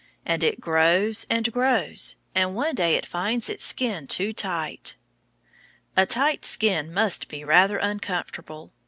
And 0.25 0.43
it 0.43 0.59
grows 0.59 1.27
and 1.29 1.53
grows, 1.53 2.15
and 2.33 2.55
one 2.55 2.73
day 2.73 2.95
it 2.95 3.05
finds 3.05 3.49
its 3.49 3.63
skin 3.63 4.07
too 4.07 4.33
tight. 4.33 4.95
A 5.95 6.07
tight 6.07 6.43
skin 6.43 6.91
must 6.91 7.27
be 7.27 7.43
rather 7.43 7.77
uncomfortable. 7.77 8.71